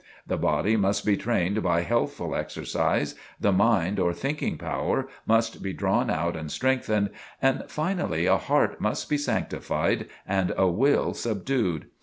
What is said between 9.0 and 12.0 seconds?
be sanctified and a will subdued.